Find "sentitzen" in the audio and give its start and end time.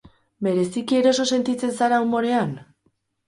1.37-1.75